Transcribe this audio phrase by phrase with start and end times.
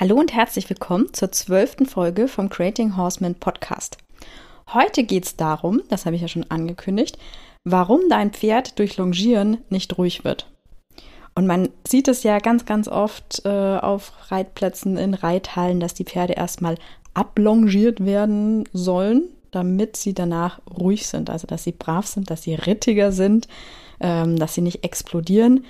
[0.00, 3.98] Hallo und herzlich willkommen zur zwölften Folge vom Creating Horseman Podcast.
[4.72, 7.18] Heute geht es darum, das habe ich ja schon angekündigt,
[7.64, 10.50] warum dein Pferd durch Longieren nicht ruhig wird.
[11.34, 16.04] Und man sieht es ja ganz, ganz oft äh, auf Reitplätzen in Reithallen, dass die
[16.04, 16.76] Pferde erstmal
[17.12, 21.28] ablongiert werden sollen, damit sie danach ruhig sind.
[21.28, 23.46] Also dass sie brav sind, dass sie rittiger sind,
[24.00, 25.66] ähm, dass sie nicht explodieren.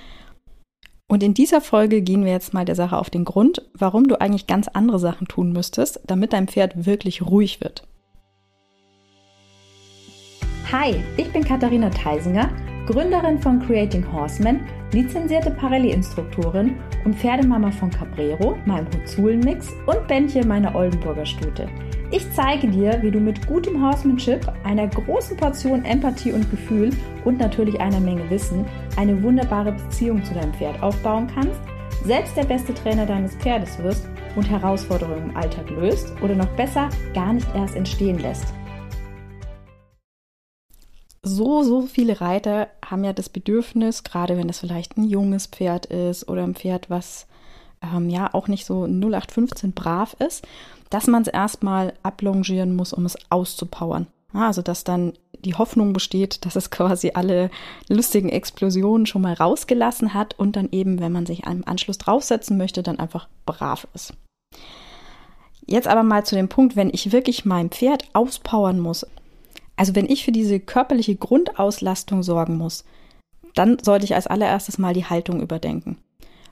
[1.12, 4.18] Und in dieser Folge gehen wir jetzt mal der Sache auf den Grund, warum du
[4.18, 7.86] eigentlich ganz andere Sachen tun müsstest, damit dein Pferd wirklich ruhig wird.
[10.72, 12.48] Hi, ich bin Katharina Theisinger,
[12.86, 14.60] Gründerin von Creating Horsemen,
[14.94, 21.68] lizenzierte Parelli-Instruktorin und Pferdemama von Cabrero, meinem Huzulen-Mix und Bändchen meiner Oldenburger Stute.
[22.14, 26.90] Ich zeige dir, wie du mit gutem Horsemanship, einer großen Portion Empathie und Gefühl
[27.24, 28.66] und natürlich einer Menge Wissen
[28.98, 31.58] eine wunderbare Beziehung zu deinem Pferd aufbauen kannst,
[32.04, 36.90] selbst der beste Trainer deines Pferdes wirst und Herausforderungen im Alltag löst oder noch besser
[37.14, 38.44] gar nicht erst entstehen lässt.
[41.22, 45.86] So, so viele Reiter haben ja das Bedürfnis, gerade wenn es vielleicht ein junges Pferd
[45.86, 47.26] ist oder ein Pferd, was
[47.82, 50.46] ähm, ja auch nicht so 0815 brav ist,
[50.90, 54.06] dass man es erstmal ablongieren muss, um es auszupowern.
[54.32, 55.12] Also dass dann
[55.44, 57.50] die Hoffnung besteht, dass es quasi alle
[57.88, 62.56] lustigen Explosionen schon mal rausgelassen hat und dann eben, wenn man sich einem Anschluss draufsetzen
[62.56, 64.14] möchte, dann einfach brav ist.
[65.64, 69.06] Jetzt aber mal zu dem Punkt, wenn ich wirklich mein Pferd auspowern muss,
[69.76, 72.84] also wenn ich für diese körperliche Grundauslastung sorgen muss,
[73.54, 75.98] dann sollte ich als allererstes mal die Haltung überdenken.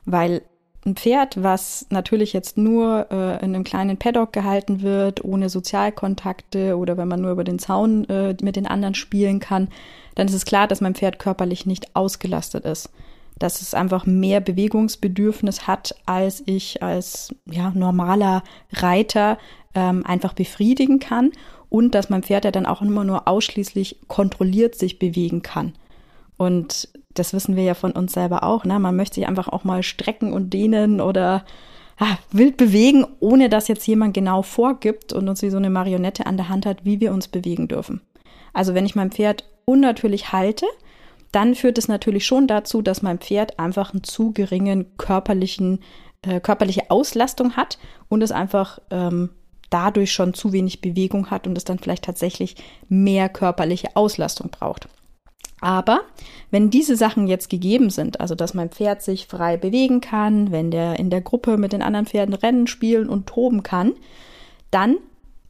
[0.05, 0.42] Weil
[0.86, 6.77] ein Pferd, was natürlich jetzt nur äh, in einem kleinen Paddock gehalten wird, ohne Sozialkontakte
[6.77, 9.69] oder wenn man nur über den Zaun äh, mit den anderen spielen kann,
[10.14, 12.91] dann ist es klar, dass mein Pferd körperlich nicht ausgelastet ist.
[13.39, 19.39] Dass es einfach mehr Bewegungsbedürfnis hat, als ich als ja, normaler Reiter
[19.75, 21.31] ähm, einfach befriedigen kann
[21.69, 25.75] und dass mein Pferd ja dann auch immer nur ausschließlich kontrolliert sich bewegen kann.
[26.41, 28.65] Und das wissen wir ja von uns selber auch.
[28.65, 28.78] Ne?
[28.78, 31.45] Man möchte sich einfach auch mal strecken und dehnen oder
[31.99, 36.25] ah, wild bewegen, ohne dass jetzt jemand genau vorgibt und uns wie so eine Marionette
[36.25, 38.01] an der Hand hat, wie wir uns bewegen dürfen.
[38.55, 40.65] Also wenn ich mein Pferd unnatürlich halte,
[41.31, 45.81] dann führt es natürlich schon dazu, dass mein Pferd einfach einen zu geringen körperlichen,
[46.22, 47.78] äh, körperliche Auslastung hat
[48.09, 49.28] und es einfach ähm,
[49.69, 52.57] dadurch schon zu wenig Bewegung hat und es dann vielleicht tatsächlich
[52.89, 54.89] mehr körperliche Auslastung braucht.
[55.60, 56.00] Aber
[56.50, 60.71] wenn diese Sachen jetzt gegeben sind, also dass mein Pferd sich frei bewegen kann, wenn
[60.71, 63.93] der in der Gruppe mit den anderen Pferden rennen, spielen und toben kann,
[64.71, 64.97] dann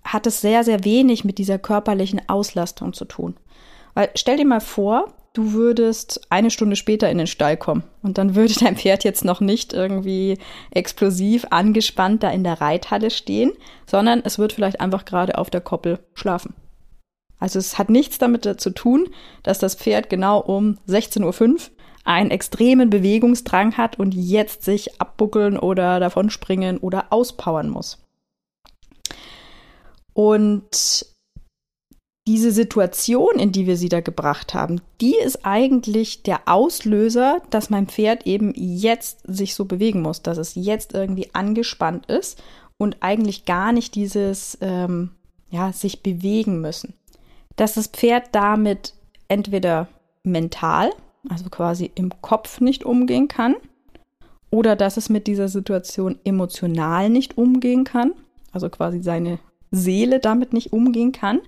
[0.02, 3.36] hat es sehr, sehr wenig mit dieser körperlichen Auslastung zu tun.
[3.94, 8.18] Weil stell dir mal vor, du würdest eine Stunde später in den Stall kommen und
[8.18, 10.38] dann würde dein Pferd jetzt noch nicht irgendwie
[10.70, 13.52] explosiv angespannt da in der Reithalle stehen,
[13.86, 16.54] sondern es wird vielleicht einfach gerade auf der Koppel schlafen.
[17.40, 19.08] Also es hat nichts damit zu tun,
[19.42, 21.58] dass das Pferd genau um 16.05 Uhr
[22.04, 27.98] einen extremen Bewegungsdrang hat und jetzt sich abbuckeln oder davonspringen oder auspowern muss.
[30.12, 31.06] Und
[32.26, 37.70] diese Situation, in die wir sie da gebracht haben, die ist eigentlich der Auslöser, dass
[37.70, 42.42] mein Pferd eben jetzt sich so bewegen muss, dass es jetzt irgendwie angespannt ist
[42.76, 45.10] und eigentlich gar nicht dieses, ähm,
[45.50, 46.94] ja, sich bewegen müssen
[47.60, 48.94] dass das Pferd damit
[49.28, 49.86] entweder
[50.24, 50.90] mental,
[51.28, 53.54] also quasi im Kopf nicht umgehen kann,
[54.50, 58.12] oder dass es mit dieser Situation emotional nicht umgehen kann,
[58.50, 59.38] also quasi seine
[59.70, 61.40] Seele damit nicht umgehen kann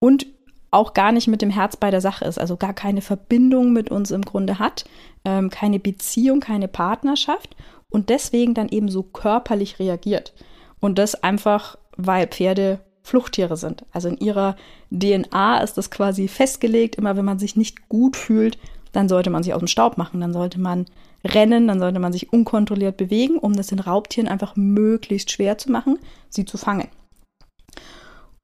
[0.00, 0.26] und
[0.70, 3.90] auch gar nicht mit dem Herz bei der Sache ist, also gar keine Verbindung mit
[3.90, 4.84] uns im Grunde hat,
[5.24, 7.56] ähm, keine Beziehung, keine Partnerschaft
[7.88, 10.34] und deswegen dann eben so körperlich reagiert.
[10.78, 13.84] Und das einfach, weil Pferde Fluchttiere sind.
[13.92, 14.56] Also in ihrer
[14.90, 18.58] DNA ist das quasi festgelegt, immer wenn man sich nicht gut fühlt,
[18.90, 20.86] dann sollte man sich aus dem Staub machen, dann sollte man
[21.24, 25.70] rennen, dann sollte man sich unkontrolliert bewegen, um das den Raubtieren einfach möglichst schwer zu
[25.70, 25.98] machen,
[26.30, 26.88] sie zu fangen.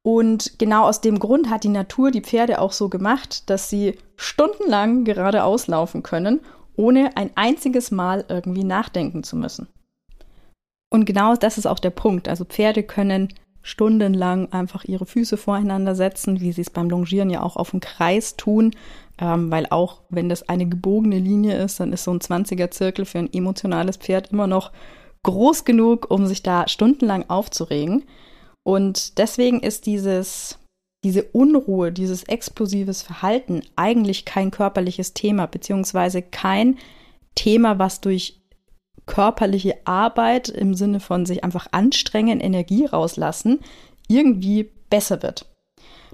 [0.02, 3.98] Und genau aus dem Grund hat die Natur die Pferde auch so gemacht, dass sie
[4.16, 6.40] stundenlang geradeaus laufen können,
[6.76, 9.66] ohne ein einziges Mal irgendwie nachdenken zu müssen.
[10.88, 12.28] Und genau das ist auch der Punkt.
[12.28, 17.42] Also Pferde können stundenlang einfach ihre Füße voreinander setzen, wie sie es beim Longieren ja
[17.42, 18.72] auch auf dem Kreis tun,
[19.18, 23.04] ähm, weil auch wenn das eine gebogene Linie ist, dann ist so ein 20er Zirkel
[23.04, 24.72] für ein emotionales Pferd immer noch
[25.22, 28.04] groß genug, um sich da stundenlang aufzuregen.
[28.64, 30.58] Und deswegen ist dieses,
[31.04, 36.78] diese Unruhe, dieses explosives Verhalten eigentlich kein körperliches Thema, beziehungsweise kein
[37.34, 38.41] Thema, was durch
[39.06, 43.60] körperliche Arbeit im Sinne von sich einfach anstrengen, Energie rauslassen,
[44.08, 45.46] irgendwie besser wird.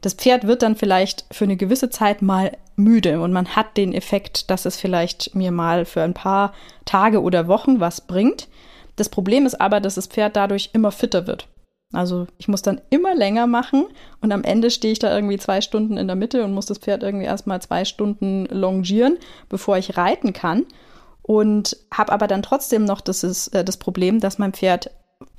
[0.01, 3.93] Das Pferd wird dann vielleicht für eine gewisse Zeit mal müde und man hat den
[3.93, 6.53] Effekt, dass es vielleicht mir mal für ein paar
[6.85, 8.49] Tage oder Wochen was bringt.
[8.95, 11.49] Das Problem ist aber, dass das Pferd dadurch immer fitter wird.
[11.93, 13.87] Also ich muss dann immer länger machen
[14.21, 16.79] und am Ende stehe ich da irgendwie zwei Stunden in der Mitte und muss das
[16.79, 19.17] Pferd irgendwie erstmal zwei Stunden longieren,
[19.49, 20.67] bevor ich reiten kann.
[21.29, 24.91] Und habe aber dann trotzdem noch das, ist, äh, das Problem, dass mein Pferd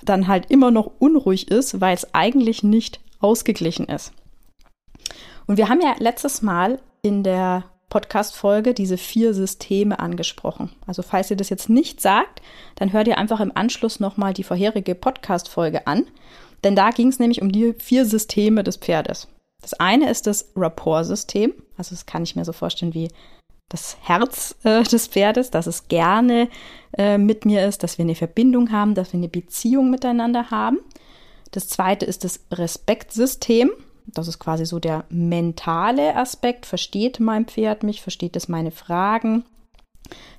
[0.04, 4.14] dann halt immer noch unruhig ist, weil es eigentlich nicht ausgeglichen ist.
[5.48, 10.70] Und wir haben ja letztes Mal in der Podcast-Folge diese vier Systeme angesprochen.
[10.86, 12.44] Also falls ihr das jetzt nicht sagt,
[12.76, 16.06] dann hört ihr einfach im Anschluss nochmal die vorherige Podcast-Folge an.
[16.64, 19.28] Denn da ging es nämlich um die vier Systeme des Pferdes.
[19.60, 21.56] Das eine ist das Rapport-System.
[21.78, 23.10] Also das kann ich mir so vorstellen wie
[23.70, 26.50] das Herz äh, des Pferdes, dass es gerne
[26.98, 30.80] äh, mit mir ist, dass wir eine Verbindung haben, dass wir eine Beziehung miteinander haben.
[31.52, 33.72] Das zweite ist das Respektsystem.
[34.08, 36.66] Das ist quasi so der mentale Aspekt.
[36.66, 38.02] Versteht mein Pferd mich?
[38.02, 39.46] Versteht es meine Fragen?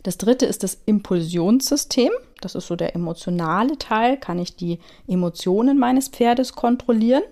[0.03, 2.11] Das dritte ist das Impulsionssystem.
[2.41, 4.17] Das ist so der emotionale Teil.
[4.17, 7.23] Kann ich die Emotionen meines Pferdes kontrollieren?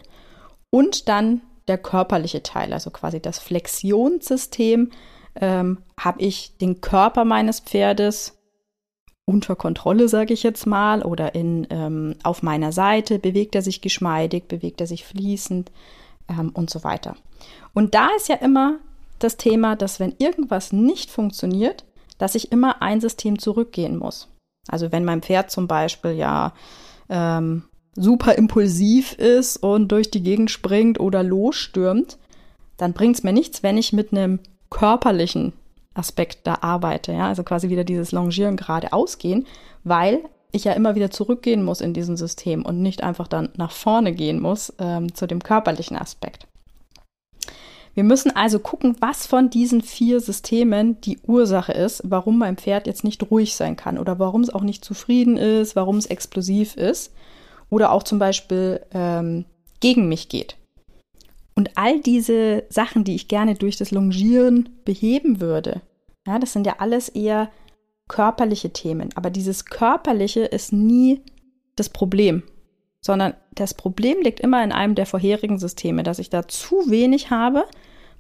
[0.71, 4.91] Und dann der körperliche Teil, also quasi das Flexionssystem.
[5.41, 8.39] Ähm, Habe ich den Körper meines Pferdes
[9.25, 13.19] unter Kontrolle, sage ich jetzt mal, oder in, ähm, auf meiner Seite?
[13.19, 14.49] Bewegt er sich geschmeidig?
[14.49, 15.71] Bewegt er sich fließend?
[16.29, 17.17] ähm, und so weiter.
[17.75, 18.79] Und da ist ja immer
[19.19, 21.85] das Thema, dass wenn irgendwas nicht funktioniert,
[22.19, 24.29] dass ich immer ein System zurückgehen muss.
[24.69, 26.53] Also wenn mein Pferd zum Beispiel ja
[27.09, 27.65] ähm,
[27.95, 32.19] super impulsiv ist und durch die Gegend springt oder losstürmt,
[32.77, 34.41] dann bringt es mir nichts, wenn ich mit einem
[34.71, 35.53] körperlichen
[35.95, 37.13] Aspekt da arbeite.
[37.13, 37.29] Ja?
[37.29, 39.47] Also quasi wieder dieses Longieren geradeaus gehen,
[39.85, 40.21] weil
[40.53, 44.13] ich ja immer wieder zurückgehen muss in diesem System und nicht einfach dann nach vorne
[44.15, 46.47] gehen muss ähm, zu dem körperlichen Aspekt.
[47.95, 52.87] Wir müssen also gucken, was von diesen vier Systemen die Ursache ist, warum mein Pferd
[52.87, 56.77] jetzt nicht ruhig sein kann oder warum es auch nicht zufrieden ist, warum es explosiv
[56.77, 57.13] ist
[57.71, 59.47] oder auch zum Beispiel ähm,
[59.81, 60.57] gegen mich geht.
[61.59, 65.83] Und all diese Sachen, die ich gerne durch das Longieren beheben würde,
[66.25, 67.51] ja, das sind ja alles eher
[68.07, 69.09] körperliche Themen.
[69.17, 71.21] Aber dieses Körperliche ist nie
[71.75, 72.45] das Problem,
[73.01, 77.31] sondern das Problem liegt immer in einem der vorherigen Systeme, dass ich da zu wenig
[77.31, 77.65] habe,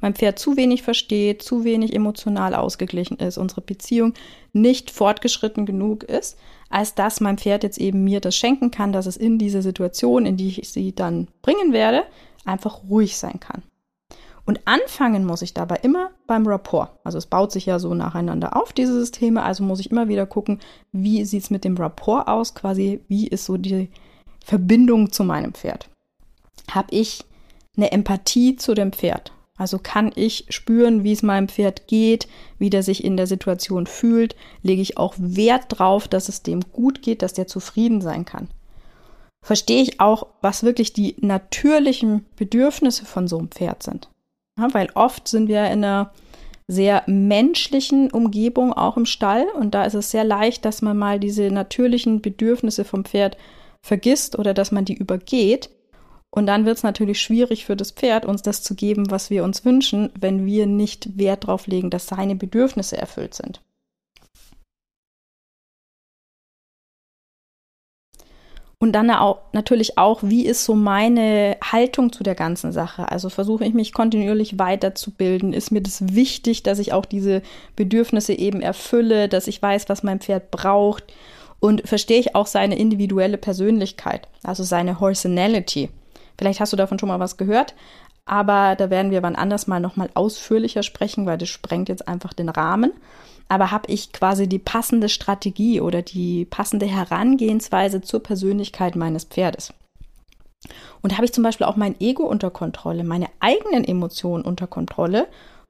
[0.00, 4.14] mein Pferd zu wenig versteht, zu wenig emotional ausgeglichen ist, unsere Beziehung
[4.52, 6.36] nicht fortgeschritten genug ist,
[6.70, 10.26] als dass mein Pferd jetzt eben mir das schenken kann, dass es in diese Situation,
[10.26, 12.02] in die ich sie dann bringen werde,
[12.48, 13.62] einfach ruhig sein kann.
[14.48, 16.98] Und anfangen muss ich dabei immer beim Rapport.
[17.04, 19.42] Also es baut sich ja so nacheinander auf, diese Systeme.
[19.42, 20.60] Also muss ich immer wieder gucken,
[20.90, 23.90] wie sieht es mit dem Rapport aus, quasi wie ist so die
[24.42, 25.90] Verbindung zu meinem Pferd.
[26.70, 27.24] Habe ich
[27.76, 29.32] eine Empathie zu dem Pferd?
[29.58, 32.26] Also kann ich spüren, wie es meinem Pferd geht,
[32.58, 34.34] wie der sich in der Situation fühlt?
[34.62, 38.48] Lege ich auch Wert drauf, dass es dem gut geht, dass der zufrieden sein kann?
[39.40, 44.10] Verstehe ich auch, was wirklich die natürlichen Bedürfnisse von so einem Pferd sind?
[44.58, 46.12] Ja, weil oft sind wir in einer
[46.66, 51.18] sehr menschlichen Umgebung auch im Stall und da ist es sehr leicht, dass man mal
[51.18, 53.38] diese natürlichen Bedürfnisse vom Pferd
[53.80, 55.70] vergisst oder dass man die übergeht.
[56.30, 59.44] Und dann wird es natürlich schwierig für das Pferd, uns das zu geben, was wir
[59.44, 63.62] uns wünschen, wenn wir nicht Wert darauf legen, dass seine Bedürfnisse erfüllt sind.
[68.80, 73.10] Und dann auch, natürlich auch, wie ist so meine Haltung zu der ganzen Sache?
[73.10, 75.52] Also versuche ich mich kontinuierlich weiterzubilden?
[75.52, 77.42] Ist mir das wichtig, dass ich auch diese
[77.74, 81.12] Bedürfnisse eben erfülle, dass ich weiß, was mein Pferd braucht?
[81.58, 85.88] Und verstehe ich auch seine individuelle Persönlichkeit, also seine Horsenality?
[86.38, 87.74] Vielleicht hast du davon schon mal was gehört,
[88.26, 92.32] aber da werden wir wann anders mal nochmal ausführlicher sprechen, weil das sprengt jetzt einfach
[92.32, 92.92] den Rahmen
[93.48, 99.72] aber habe ich quasi die passende Strategie oder die passende Herangehensweise zur Persönlichkeit meines Pferdes.
[101.02, 105.28] Und habe ich zum Beispiel auch mein Ego unter Kontrolle, meine eigenen Emotionen unter Kontrolle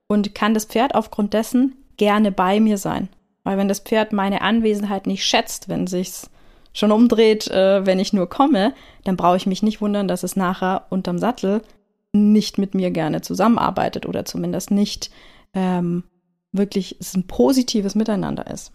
[0.08, 3.08] und kann das Pferd aufgrund dessen gerne bei mir sein.
[3.44, 6.30] Weil wenn das Pferd meine Anwesenheit nicht schätzt, wenn sich's
[6.72, 10.36] schon umdreht, äh, wenn ich nur komme, dann brauche ich mich nicht wundern, dass es
[10.36, 11.62] nachher unterm Sattel
[12.12, 15.10] nicht mit mir gerne zusammenarbeitet oder zumindest nicht
[15.54, 16.04] ähm,
[16.52, 18.72] wirklich es ein positives Miteinander ist.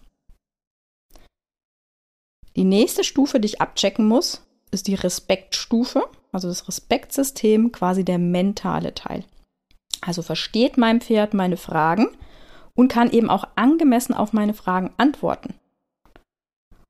[2.56, 8.18] Die nächste Stufe, die ich abchecken muss, ist die Respektstufe, also das Respektsystem, quasi der
[8.18, 9.24] mentale Teil.
[10.00, 12.08] Also versteht mein Pferd meine Fragen
[12.74, 15.54] und kann eben auch angemessen auf meine Fragen antworten.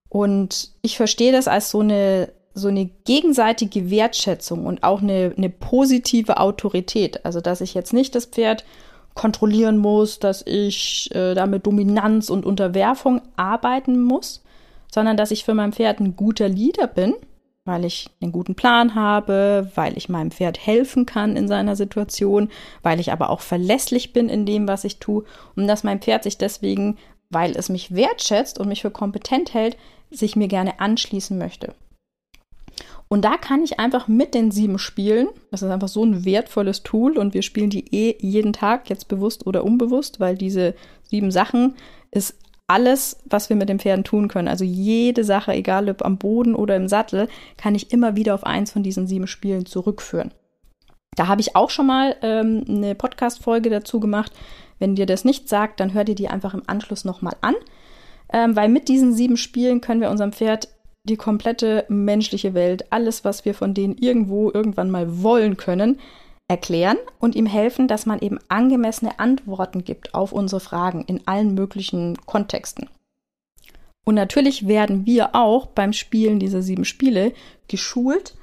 [0.08, 5.50] Und ich verstehe das als so eine, so eine gegenseitige Wertschätzung und auch eine, eine
[5.50, 7.24] positive Autorität.
[7.24, 8.64] Also, dass ich jetzt nicht das Pferd
[9.14, 14.42] kontrollieren muss, dass ich äh, da mit Dominanz und Unterwerfung arbeiten muss,
[14.92, 17.14] sondern dass ich für mein Pferd ein guter Leader bin,
[17.64, 22.50] weil ich einen guten Plan habe, weil ich meinem Pferd helfen kann in seiner Situation,
[22.83, 25.25] weil ich aber auch verlässlich bin in dem, was ich tue
[25.56, 26.99] und dass mein Pferd sich deswegen,
[27.30, 29.76] weil es mich wertschätzt und mich für kompetent hält,
[30.11, 31.75] sich mir gerne anschließen möchte.
[33.08, 35.28] Und da kann ich einfach mit den sieben spielen.
[35.50, 39.08] Das ist einfach so ein wertvolles Tool und wir spielen die eh jeden Tag, jetzt
[39.08, 41.75] bewusst oder unbewusst, weil diese sieben Sachen
[42.11, 44.49] ist alles, was wir mit den Pferden tun können.
[44.49, 48.44] Also jede Sache, egal ob am Boden oder im Sattel, kann ich immer wieder auf
[48.44, 50.32] eins von diesen sieben Spielen zurückführen.
[51.14, 54.32] Da habe ich auch schon mal ähm, eine Podcast-Folge dazu gemacht.
[54.78, 57.54] Wenn dir das nicht sagt, dann hör dir die einfach im Anschluss nochmal an.
[58.32, 60.68] Ähm, weil mit diesen sieben Spielen können wir unserem Pferd
[61.04, 66.00] die komplette menschliche Welt, alles, was wir von denen irgendwo irgendwann mal wollen können,
[66.49, 71.54] erklären und ihm helfen, dass man eben angemessene Antworten gibt auf unsere Fragen in allen
[71.54, 72.88] möglichen Kontexten.
[74.04, 77.32] Und natürlich werden wir auch beim Spielen dieser sieben Spiele
[77.68, 78.34] geschult,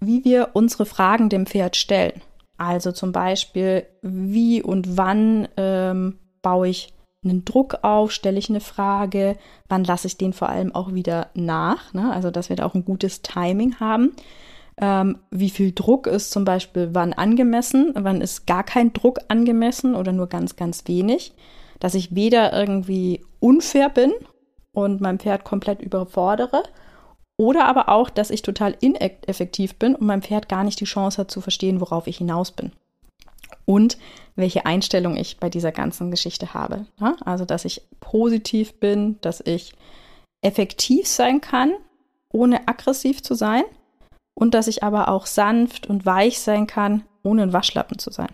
[0.00, 2.22] wie wir unsere Fragen dem Pferd stellen.
[2.56, 6.92] Also zum Beispiel, wie und wann ähm, baue ich
[7.28, 9.36] einen Druck auf, stelle ich eine Frage,
[9.68, 12.12] wann lasse ich den vor allem auch wieder nach, ne?
[12.12, 14.12] also dass wir da auch ein gutes Timing haben.
[14.80, 19.94] Ähm, wie viel Druck ist zum Beispiel wann angemessen, wann ist gar kein Druck angemessen
[19.94, 21.32] oder nur ganz, ganz wenig.
[21.80, 24.12] Dass ich weder irgendwie unfair bin
[24.72, 26.62] und mein Pferd komplett überfordere
[27.36, 31.18] oder aber auch, dass ich total ineffektiv bin und mein Pferd gar nicht die Chance
[31.18, 32.72] hat zu verstehen, worauf ich hinaus bin
[33.64, 33.98] und
[34.36, 36.86] welche Einstellung ich bei dieser ganzen Geschichte habe.
[37.24, 39.72] Also, dass ich positiv bin, dass ich
[40.42, 41.72] effektiv sein kann,
[42.32, 43.64] ohne aggressiv zu sein
[44.34, 48.32] und dass ich aber auch sanft und weich sein kann, ohne ein Waschlappen zu sein.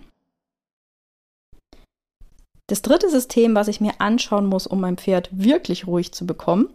[2.66, 6.68] Das dritte System, was ich mir anschauen muss, um mein Pferd wirklich ruhig zu bekommen,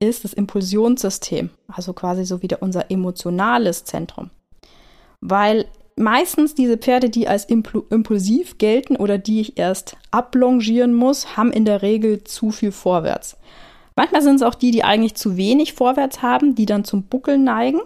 [0.00, 4.30] ist das Impulsionssystem, also quasi so wieder unser emotionales Zentrum.
[5.20, 11.52] Weil meistens diese Pferde, die als impulsiv gelten oder die ich erst ablongieren muss, haben
[11.52, 13.36] in der Regel zu viel vorwärts.
[13.96, 17.44] Manchmal sind es auch die, die eigentlich zu wenig vorwärts haben, die dann zum Buckeln
[17.44, 17.80] neigen.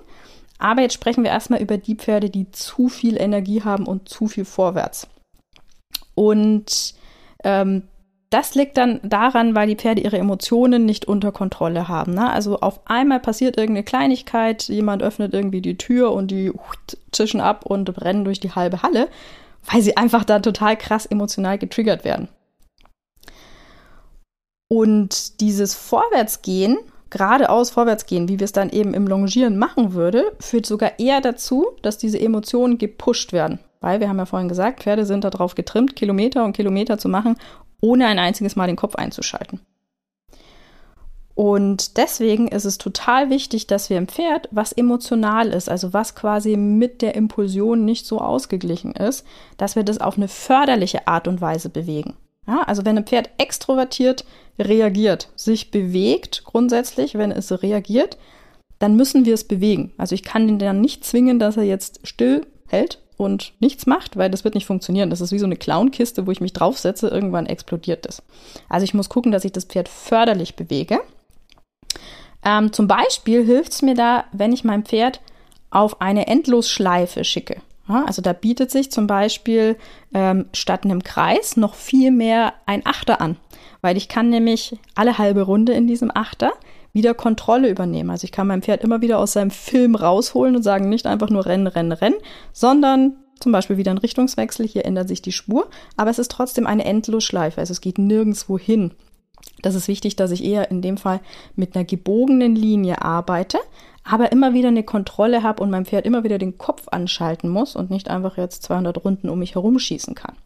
[0.58, 4.26] Aber jetzt sprechen wir erstmal über die Pferde, die zu viel Energie haben und zu
[4.26, 5.06] viel vorwärts.
[6.14, 6.94] Und
[7.44, 7.82] ähm,
[8.30, 12.12] das liegt dann daran, weil die Pferde ihre Emotionen nicht unter Kontrolle haben.
[12.12, 12.30] Ne?
[12.30, 16.52] Also auf einmal passiert irgendeine Kleinigkeit, jemand öffnet irgendwie die Tür und die
[17.10, 19.08] zischen ab und rennen durch die halbe Halle,
[19.70, 22.28] weil sie einfach da total krass emotional getriggert werden.
[24.70, 26.76] Und dieses Vorwärtsgehen,
[27.08, 31.68] geradeaus Vorwärtsgehen, wie wir es dann eben im Longieren machen würde, führt sogar eher dazu,
[31.80, 33.60] dass diese Emotionen gepusht werden.
[33.80, 37.36] Weil wir haben ja vorhin gesagt, Pferde sind darauf getrimmt, Kilometer und Kilometer zu machen,
[37.80, 39.60] ohne ein einziges Mal den Kopf einzuschalten.
[41.34, 46.16] Und deswegen ist es total wichtig, dass wir im Pferd, was emotional ist, also was
[46.16, 49.24] quasi mit der Impulsion nicht so ausgeglichen ist,
[49.56, 52.16] dass wir das auf eine förderliche Art und Weise bewegen.
[52.48, 54.24] Ja, also wenn ein Pferd extrovertiert
[54.58, 58.18] reagiert, sich bewegt grundsätzlich, wenn es reagiert,
[58.80, 59.92] dann müssen wir es bewegen.
[59.96, 64.16] Also ich kann ihn dann nicht zwingen, dass er jetzt still hält und nichts macht,
[64.16, 65.10] weil das wird nicht funktionieren.
[65.10, 68.22] Das ist wie so eine Clownkiste, wo ich mich draufsetze, irgendwann explodiert das.
[68.70, 71.00] Also ich muss gucken, dass ich das Pferd förderlich bewege.
[72.44, 75.20] Ähm, zum Beispiel hilft es mir da, wenn ich mein Pferd
[75.70, 77.60] auf eine Endlosschleife schicke.
[77.88, 79.76] Ja, also da bietet sich zum Beispiel
[80.14, 83.36] ähm, statt einem Kreis noch viel mehr ein Achter an,
[83.80, 86.52] weil ich kann nämlich alle halbe Runde in diesem Achter
[86.92, 88.10] wieder Kontrolle übernehmen.
[88.10, 91.30] Also ich kann mein Pferd immer wieder aus seinem Film rausholen und sagen, nicht einfach
[91.30, 92.16] nur rennen, rennen, rennen,
[92.52, 96.66] sondern zum Beispiel wieder ein Richtungswechsel, hier ändert sich die Spur, aber es ist trotzdem
[96.66, 98.92] eine Endlosschleife, also es geht nirgendwo hin.
[99.62, 101.20] Das ist wichtig, dass ich eher in dem Fall
[101.54, 103.58] mit einer gebogenen Linie arbeite,
[104.04, 107.76] aber immer wieder eine Kontrolle habe und mein Pferd immer wieder den Kopf anschalten muss
[107.76, 110.36] und nicht einfach jetzt 200 Runden um mich herumschießen kann.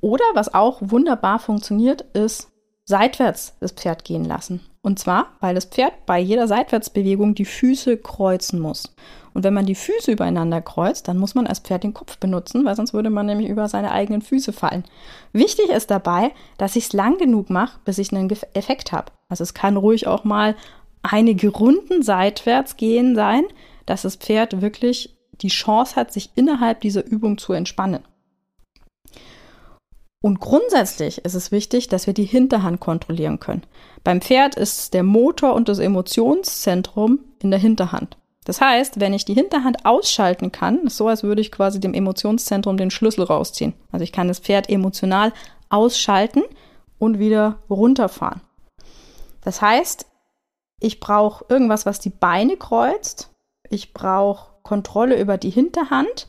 [0.00, 2.50] Oder was auch wunderbar funktioniert, ist
[2.84, 4.60] seitwärts das Pferd gehen lassen.
[4.82, 8.92] Und zwar, weil das Pferd bei jeder Seitwärtsbewegung die Füße kreuzen muss.
[9.32, 12.64] Und wenn man die Füße übereinander kreuzt, dann muss man als Pferd den Kopf benutzen,
[12.64, 14.84] weil sonst würde man nämlich über seine eigenen Füße fallen.
[15.32, 19.12] Wichtig ist dabei, dass ich es lang genug mache, bis ich einen Effekt habe.
[19.28, 20.56] Also es kann ruhig auch mal
[21.02, 23.44] einige Runden seitwärts gehen sein,
[23.86, 28.02] dass das Pferd wirklich die Chance hat, sich innerhalb dieser Übung zu entspannen.
[30.22, 33.64] Und grundsätzlich ist es wichtig, dass wir die Hinterhand kontrollieren können.
[34.04, 38.16] Beim Pferd ist der Motor und das Emotionszentrum in der Hinterhand.
[38.44, 41.92] Das heißt, wenn ich die Hinterhand ausschalten kann, ist so, als würde ich quasi dem
[41.92, 43.74] Emotionszentrum den Schlüssel rausziehen.
[43.90, 45.32] Also ich kann das Pferd emotional
[45.68, 46.42] ausschalten
[46.98, 48.42] und wieder runterfahren.
[49.42, 50.06] Das heißt,
[50.78, 53.30] ich brauche irgendwas, was die Beine kreuzt.
[53.70, 56.28] Ich brauche Kontrolle über die Hinterhand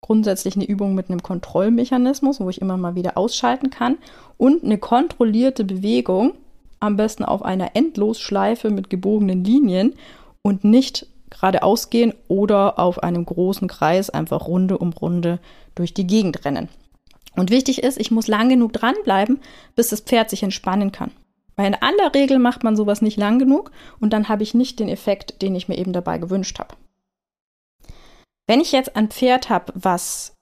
[0.00, 3.98] grundsätzlich eine Übung mit einem Kontrollmechanismus, wo ich immer mal wieder ausschalten kann
[4.38, 6.34] und eine kontrollierte Bewegung,
[6.80, 9.94] am besten auf einer Endlosschleife mit gebogenen Linien
[10.42, 15.38] und nicht geradeaus gehen oder auf einem großen Kreis einfach Runde um Runde
[15.74, 16.68] durch die Gegend rennen.
[17.36, 19.38] Und wichtig ist, ich muss lang genug dranbleiben,
[19.76, 21.12] bis das Pferd sich entspannen kann.
[21.56, 24.80] Weil in aller Regel macht man sowas nicht lang genug und dann habe ich nicht
[24.80, 26.74] den Effekt, den ich mir eben dabei gewünscht habe.
[28.50, 30.34] Wenn ich jetzt ein Pferd habe, was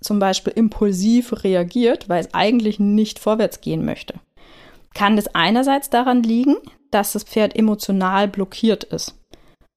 [0.00, 4.14] zum Beispiel impulsiv reagiert, weil es eigentlich nicht vorwärts gehen möchte,
[4.94, 6.56] kann das einerseits daran liegen,
[6.90, 9.14] dass das Pferd emotional blockiert ist.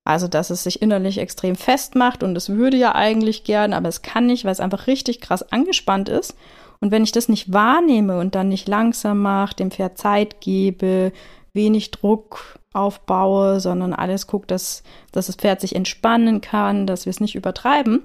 [0.03, 4.01] Also, dass es sich innerlich extrem festmacht und es würde ja eigentlich gern, aber es
[4.01, 6.35] kann nicht, weil es einfach richtig krass angespannt ist.
[6.81, 11.11] Und wenn ich das nicht wahrnehme und dann nicht langsam mache, dem Pferd Zeit gebe,
[11.53, 17.09] wenig Druck aufbaue, sondern alles guckt, dass, dass das Pferd sich entspannen kann, dass wir
[17.11, 18.03] es nicht übertreiben,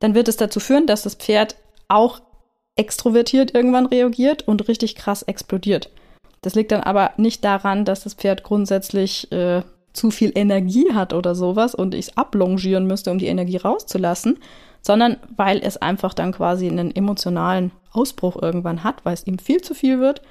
[0.00, 1.56] dann wird es dazu führen, dass das Pferd
[1.88, 2.20] auch
[2.76, 5.90] extrovertiert irgendwann reagiert und richtig krass explodiert.
[6.42, 11.12] Das liegt dann aber nicht daran, dass das Pferd grundsätzlich äh, zu viel Energie hat
[11.12, 14.38] oder sowas und ich es ablongieren müsste, um die Energie rauszulassen,
[14.80, 19.60] sondern weil es einfach dann quasi einen emotionalen Ausbruch irgendwann hat, weil es ihm viel
[19.60, 20.22] zu viel wird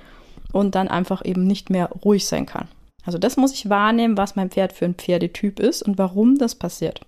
[0.54, 2.70] und dann einfach eben nicht mehr ruhig sein kann.
[3.08, 6.56] Also das muss ich wahrnehmen, was mein Pferd für ein Pferdetyp ist und warum das
[6.56, 7.00] passiert.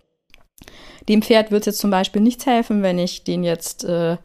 [1.09, 4.15] Dem Pferd wird es jetzt zum Beispiel nichts helfen, wenn ich den jetzt äh,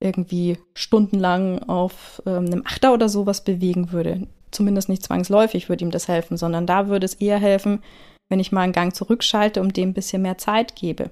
[0.00, 4.26] irgendwie stundenlang auf äh, einem Achter oder sowas bewegen würde.
[4.50, 7.84] Zumindest nicht zwangsläufig würde ihm das helfen, sondern da würde es eher helfen,
[8.28, 11.10] wenn ich mal einen Gang zurückschalte und dem ein bisschen mehr Zeit gebe.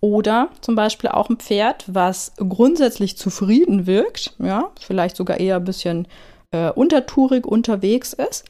[0.00, 5.64] Oder zum Beispiel auch ein Pferd, was grundsätzlich zufrieden wirkt, ja, vielleicht sogar eher ein
[5.64, 6.08] bisschen
[6.50, 8.44] äh, untertourig unterwegs ist,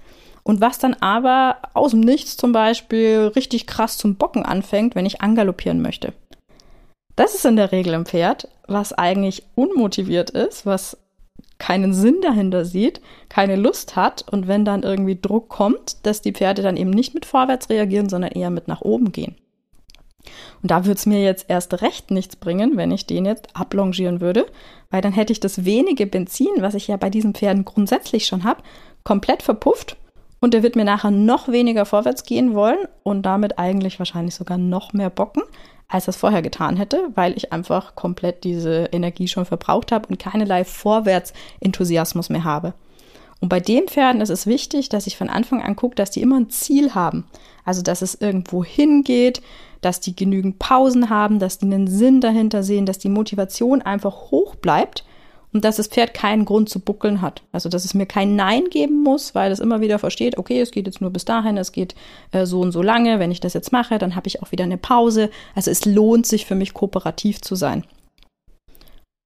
[0.46, 5.04] und was dann aber aus dem Nichts zum Beispiel richtig krass zum Bocken anfängt, wenn
[5.04, 6.12] ich angaloppieren möchte.
[7.16, 10.98] Das ist in der Regel ein Pferd, was eigentlich unmotiviert ist, was
[11.58, 16.32] keinen Sinn dahinter sieht, keine Lust hat und wenn dann irgendwie Druck kommt, dass die
[16.32, 19.34] Pferde dann eben nicht mit vorwärts reagieren, sondern eher mit nach oben gehen.
[20.62, 24.20] Und da würde es mir jetzt erst recht nichts bringen, wenn ich den jetzt ablongieren
[24.20, 24.46] würde,
[24.90, 28.44] weil dann hätte ich das wenige Benzin, was ich ja bei diesen Pferden grundsätzlich schon
[28.44, 28.62] habe,
[29.02, 29.96] komplett verpufft
[30.40, 34.58] und der wird mir nachher noch weniger vorwärts gehen wollen und damit eigentlich wahrscheinlich sogar
[34.58, 35.42] noch mehr bocken,
[35.88, 40.18] als das vorher getan hätte, weil ich einfach komplett diese Energie schon verbraucht habe und
[40.18, 42.74] keinerlei Vorwärtsenthusiasmus mehr habe.
[43.40, 46.22] Und bei den Pferden ist es wichtig, dass ich von Anfang an gucke, dass die
[46.22, 47.26] immer ein Ziel haben.
[47.64, 49.42] Also, dass es irgendwo hingeht,
[49.82, 54.30] dass die genügend Pausen haben, dass die einen Sinn dahinter sehen, dass die Motivation einfach
[54.30, 55.04] hoch bleibt
[55.56, 57.42] und dass das Pferd keinen Grund zu buckeln hat.
[57.50, 60.70] Also, dass es mir kein Nein geben muss, weil es immer wieder versteht, okay, es
[60.70, 61.94] geht jetzt nur bis dahin, es geht
[62.32, 63.18] äh, so und so lange.
[63.18, 65.30] Wenn ich das jetzt mache, dann habe ich auch wieder eine Pause.
[65.54, 67.84] Also, es lohnt sich für mich, kooperativ zu sein.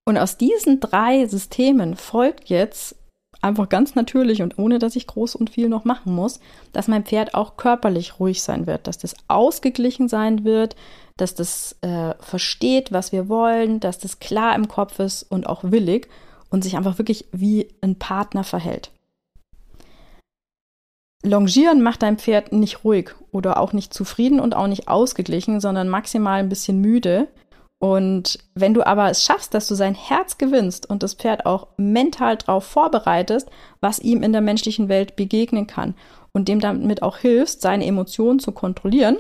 [0.07, 2.95] Und aus diesen drei Systemen folgt jetzt
[3.41, 6.39] einfach ganz natürlich und ohne dass ich groß und viel noch machen muss,
[6.73, 10.77] dass mein Pferd auch körperlich ruhig sein wird, dass das ausgeglichen sein wird,
[11.21, 15.65] dass das äh, versteht, was wir wollen, dass das klar im Kopf ist und auch
[15.65, 16.09] willig
[16.51, 18.91] und sich einfach wirklich wie ein Partner verhält.
[21.23, 25.89] Longieren macht dein Pferd nicht ruhig oder auch nicht zufrieden und auch nicht ausgeglichen, sondern
[25.89, 27.29] maximal ein bisschen müde.
[27.79, 31.69] Und wenn du aber es schaffst, dass du sein Herz gewinnst und das Pferd auch
[31.77, 35.95] mental darauf vorbereitest, was ihm in der menschlichen Welt begegnen kann
[36.33, 39.19] und dem damit auch hilfst, seine Emotionen zu kontrollieren,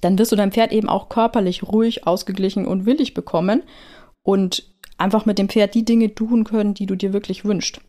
[0.00, 3.62] dann wirst du dein Pferd eben auch körperlich ruhig, ausgeglichen und willig bekommen
[4.22, 4.64] und
[4.96, 7.80] einfach mit dem Pferd die Dinge tun können, die du dir wirklich wünschst.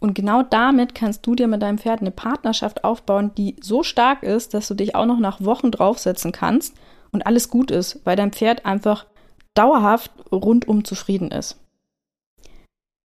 [0.00, 4.22] Und genau damit kannst du dir mit deinem Pferd eine Partnerschaft aufbauen, die so stark
[4.22, 6.74] ist, dass du dich auch noch nach Wochen draufsetzen kannst
[7.10, 9.06] und alles gut ist, weil dein Pferd einfach
[9.54, 11.58] dauerhaft rundum zufrieden ist.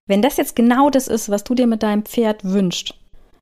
[0.06, 2.96] Wenn das jetzt genau das ist, was du dir mit deinem Pferd wünschst,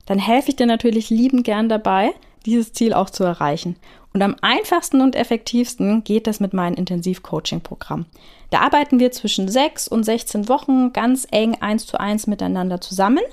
[0.06, 2.12] dann helfe ich dir natürlich liebend gern dabei,
[2.46, 3.76] dieses Ziel auch zu erreichen.
[4.14, 8.06] Und am einfachsten und effektivsten geht das mit meinem Intensivcoaching-Programm.
[8.50, 13.24] Da arbeiten wir zwischen 6 und 16 Wochen ganz eng eins zu eins miteinander zusammen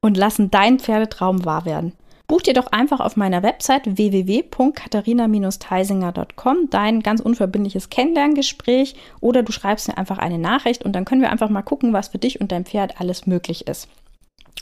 [0.00, 1.92] und lassen deinen Pferdetraum wahr werden.
[2.28, 9.86] Buch dir doch einfach auf meiner Website www.katharina-teisinger.com dein ganz unverbindliches Kennenlerngespräch oder du schreibst
[9.86, 12.50] mir einfach eine Nachricht und dann können wir einfach mal gucken, was für dich und
[12.50, 13.88] dein Pferd alles möglich ist.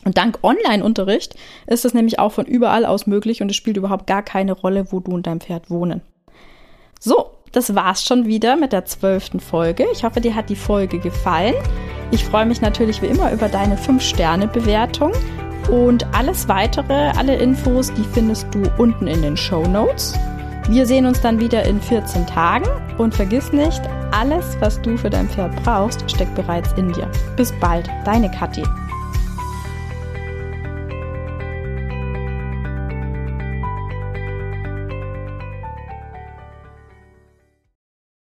[0.04, 1.34] Und dank Online-Unterricht
[1.66, 4.92] ist es nämlich auch von überall aus möglich und es spielt überhaupt gar keine Rolle,
[4.92, 6.02] wo du und dein Pferd wohnen.
[7.00, 9.86] So, das war's schon wieder mit der zwölften Folge.
[9.92, 11.54] Ich hoffe, dir hat die Folge gefallen.
[12.10, 15.12] Ich freue mich natürlich wie immer über deine 5-Sterne-Bewertung.
[15.70, 20.14] Und alles weitere, alle Infos, die findest du unten in den Show Notes.
[20.68, 22.66] Wir sehen uns dann wieder in 14 Tagen
[22.98, 27.10] und vergiss nicht, alles, was du für dein Pferd brauchst, steckt bereits in dir.
[27.36, 28.62] Bis bald, deine Kathi.